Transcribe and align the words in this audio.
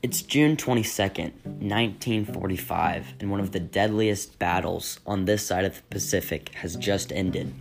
It's 0.00 0.22
June 0.22 0.56
22nd, 0.56 1.32
1945, 1.42 3.14
and 3.18 3.32
one 3.32 3.40
of 3.40 3.50
the 3.50 3.58
deadliest 3.58 4.38
battles 4.38 5.00
on 5.04 5.24
this 5.24 5.44
side 5.44 5.64
of 5.64 5.74
the 5.74 5.82
Pacific 5.90 6.50
has 6.54 6.76
just 6.76 7.10
ended. 7.10 7.52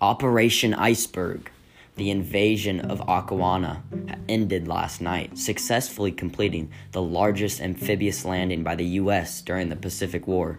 Operation 0.00 0.74
Iceberg, 0.74 1.52
the 1.94 2.10
invasion 2.10 2.80
of 2.80 2.98
Okinawa, 3.02 3.80
ended 4.28 4.66
last 4.66 5.00
night, 5.00 5.38
successfully 5.38 6.10
completing 6.10 6.68
the 6.90 7.00
largest 7.00 7.60
amphibious 7.60 8.24
landing 8.24 8.64
by 8.64 8.74
the 8.74 8.96
U.S. 8.96 9.40
during 9.40 9.68
the 9.68 9.76
Pacific 9.76 10.26
War. 10.26 10.58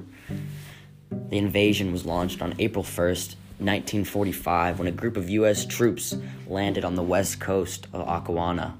The 1.09 1.37
invasion 1.37 1.91
was 1.91 2.05
launched 2.05 2.41
on 2.41 2.55
April 2.59 2.85
1st, 2.85 3.35
1945, 3.59 4.79
when 4.79 4.87
a 4.87 4.91
group 4.91 5.17
of 5.17 5.29
U.S. 5.29 5.65
troops 5.65 6.15
landed 6.47 6.85
on 6.85 6.95
the 6.95 7.03
west 7.03 7.41
coast 7.41 7.87
of 7.91 8.07
Okinawa. 8.07 8.75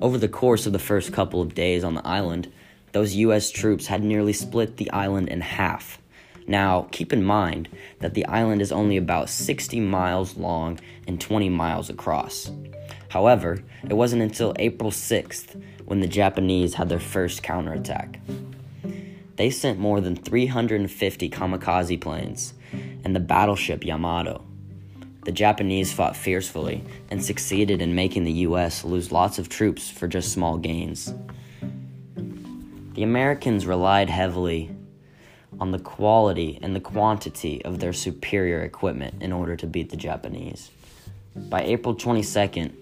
Over 0.00 0.16
the 0.16 0.28
course 0.28 0.64
of 0.66 0.72
the 0.72 0.78
first 0.78 1.12
couple 1.12 1.42
of 1.42 1.54
days 1.54 1.82
on 1.82 1.94
the 1.94 2.06
island, 2.06 2.52
those 2.92 3.16
U.S. 3.16 3.50
troops 3.50 3.86
had 3.86 4.02
nearly 4.02 4.32
split 4.32 4.76
the 4.76 4.90
island 4.92 5.28
in 5.28 5.40
half. 5.40 6.00
Now, 6.46 6.86
keep 6.92 7.12
in 7.12 7.24
mind 7.24 7.68
that 7.98 8.14
the 8.14 8.24
island 8.26 8.62
is 8.62 8.70
only 8.70 8.96
about 8.96 9.28
60 9.28 9.80
miles 9.80 10.36
long 10.36 10.78
and 11.08 11.20
20 11.20 11.48
miles 11.48 11.90
across. 11.90 12.50
However, 13.08 13.62
it 13.88 13.94
wasn't 13.94 14.22
until 14.22 14.54
April 14.60 14.92
6th 14.92 15.60
when 15.84 15.98
the 15.98 16.06
Japanese 16.06 16.74
had 16.74 16.88
their 16.88 17.00
first 17.00 17.42
counterattack. 17.42 18.20
They 19.34 19.50
sent 19.50 19.80
more 19.80 20.00
than 20.00 20.14
350 20.14 21.28
kamikaze 21.28 22.00
planes 22.00 22.54
and 23.04 23.16
the 23.16 23.20
battleship 23.20 23.84
Yamato. 23.84 24.44
The 25.28 25.32
Japanese 25.32 25.92
fought 25.92 26.16
fiercely 26.16 26.82
and 27.10 27.22
succeeded 27.22 27.82
in 27.82 27.94
making 27.94 28.24
the 28.24 28.32
US 28.46 28.82
lose 28.82 29.12
lots 29.12 29.38
of 29.38 29.50
troops 29.50 29.90
for 29.90 30.08
just 30.08 30.32
small 30.32 30.56
gains. 30.56 31.12
The 32.94 33.02
Americans 33.02 33.66
relied 33.66 34.08
heavily 34.08 34.70
on 35.60 35.70
the 35.70 35.80
quality 35.80 36.58
and 36.62 36.74
the 36.74 36.80
quantity 36.80 37.62
of 37.66 37.78
their 37.78 37.92
superior 37.92 38.62
equipment 38.62 39.22
in 39.22 39.30
order 39.30 39.54
to 39.56 39.66
beat 39.66 39.90
the 39.90 39.98
Japanese. 39.98 40.70
By 41.36 41.60
April 41.60 41.94
22nd, 41.94 42.72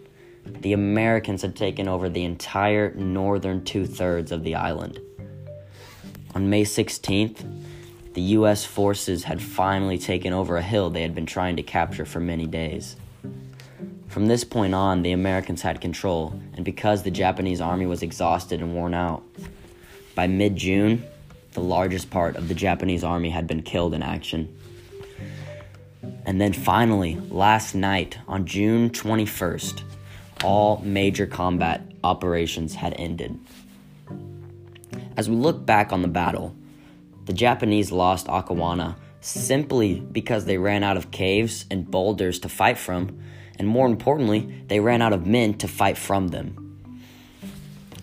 the 0.45 0.73
Americans 0.73 1.43
had 1.43 1.57
taken 1.57 1.89
over 1.89 2.09
the 2.09 2.23
entire 2.23 2.95
northern 2.95 3.65
two 3.65 3.87
thirds 3.87 4.31
of 4.31 4.45
the 4.45 4.55
island. 4.55 5.01
On 6.37 6.49
May 6.49 6.63
16th, 6.63 7.66
the 8.17 8.23
U.S. 8.23 8.65
forces 8.65 9.25
had 9.25 9.43
finally 9.43 9.99
taken 9.99 10.33
over 10.33 10.57
a 10.57 10.63
hill 10.63 10.89
they 10.89 11.03
had 11.03 11.15
been 11.15 11.27
trying 11.27 11.57
to 11.57 11.63
capture 11.63 12.07
for 12.07 12.19
many 12.19 12.47
days. 12.47 12.97
From 14.09 14.27
this 14.27 14.43
point 14.43 14.75
on, 14.75 15.03
the 15.03 15.13
Americans 15.13 15.61
had 15.61 15.83
control, 15.83 16.41
and 16.55 16.65
because 16.65 17.03
the 17.03 17.11
Japanese 17.11 17.61
army 17.61 17.85
was 17.85 18.03
exhausted 18.03 18.63
and 18.63 18.75
worn 18.75 18.95
out, 18.95 19.23
by 20.15 20.27
mid 20.29 20.57
June, 20.57 21.05
the 21.53 21.61
largest 21.61 22.09
part 22.09 22.37
of 22.37 22.49
the 22.49 22.55
Japanese 22.55 23.05
army 23.05 23.29
had 23.29 23.47
been 23.47 23.63
killed 23.63 23.93
in 23.93 24.03
action. 24.03 24.49
And 26.25 26.41
then 26.41 26.55
finally, 26.55 27.17
last 27.29 27.75
night, 27.75 28.17
on 28.27 28.47
June 28.47 28.89
21st, 28.89 29.83
all 30.43 30.81
major 30.83 31.27
combat 31.27 31.83
operations 32.03 32.77
had 32.77 32.95
ended. 32.99 33.39
As 35.19 35.29
we 35.29 35.37
look 35.37 35.67
back 35.67 35.93
on 35.93 36.01
the 36.01 36.09
battle, 36.09 36.57
the 37.27 37.33
Japanese 37.33 37.93
lost 37.93 38.29
Okinawa 38.29 38.97
simply 39.21 40.01
because 40.01 40.45
they 40.45 40.59
ran 40.59 40.85
out 40.85 40.97
of 40.97 41.11
caves 41.11 41.67
and 41.71 41.91
boulders 41.91 42.39
to 42.39 42.49
fight 42.49 42.79
from, 42.79 43.19
and 43.59 43.67
more 43.67 43.87
importantly, 43.87 44.65
they 44.69 44.81
ran 44.81 45.03
out 45.03 45.13
of 45.13 45.27
men 45.27 45.55
to 45.55 45.67
fight 45.67 45.99
from 45.99 46.29
them. 46.29 46.63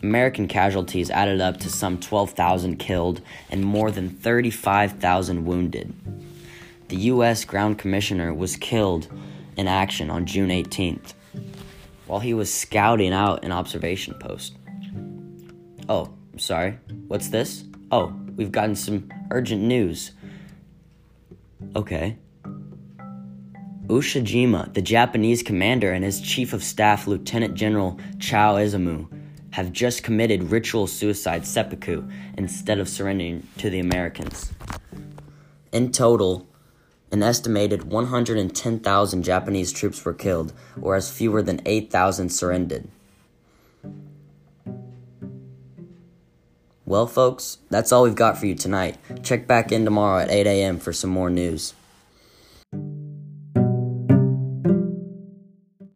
American 0.01 0.49
casualties 0.49 1.09
added 1.09 1.39
up 1.39 1.57
to 1.61 1.69
some 1.69 1.97
12,000 1.97 2.75
killed 2.75 3.21
and 3.49 3.63
more 3.63 3.89
than 3.89 4.09
35,000 4.09 5.45
wounded. 5.45 5.93
The 6.89 6.97
U.S. 6.97 7.45
Ground 7.45 7.77
Commissioner 7.79 8.33
was 8.33 8.57
killed 8.57 9.07
in 9.55 9.69
action 9.69 10.09
on 10.09 10.25
June 10.25 10.49
18th 10.49 11.13
while 12.05 12.19
he 12.19 12.33
was 12.33 12.53
scouting 12.53 13.13
out 13.13 13.45
an 13.45 13.53
observation 13.53 14.13
post. 14.15 14.57
Oh, 15.87 16.13
I'm 16.33 16.39
sorry, 16.39 16.77
what's 17.07 17.29
this? 17.29 17.63
Oh, 17.89 18.13
we've 18.35 18.51
gotten 18.51 18.75
some 18.75 19.09
urgent 19.31 19.61
news. 19.61 20.11
Okay. 21.75 22.17
Ushijima, 23.87 24.73
the 24.73 24.81
Japanese 24.81 25.43
commander, 25.43 25.91
and 25.91 26.03
his 26.03 26.21
chief 26.21 26.53
of 26.53 26.63
staff, 26.63 27.05
Lieutenant 27.05 27.55
General 27.55 27.99
Cho 28.19 28.55
Isamu, 28.55 29.07
have 29.51 29.71
just 29.71 30.03
committed 30.03 30.51
ritual 30.51 30.87
suicide 30.87 31.45
seppuku 31.45 32.03
instead 32.37 32.79
of 32.79 32.89
surrendering 32.89 33.45
to 33.57 33.69
the 33.69 33.79
Americans. 33.79 34.51
In 35.71 35.91
total, 35.91 36.47
an 37.11 37.21
estimated 37.21 37.83
110,000 37.83 39.23
Japanese 39.23 39.71
troops 39.71 40.03
were 40.03 40.13
killed, 40.13 40.53
whereas 40.75 41.11
fewer 41.11 41.43
than 41.43 41.61
8,000 41.65 42.29
surrendered. 42.29 42.87
Well, 46.85 47.07
folks, 47.07 47.59
that's 47.69 47.91
all 47.93 48.03
we've 48.03 48.15
got 48.15 48.37
for 48.37 48.45
you 48.45 48.55
tonight. 48.55 48.97
Check 49.23 49.47
back 49.47 49.71
in 49.71 49.85
tomorrow 49.85 50.21
at 50.21 50.29
8 50.29 50.45
a.m. 50.47 50.79
for 50.79 50.91
some 50.91 51.09
more 51.09 51.29
news. 51.29 51.73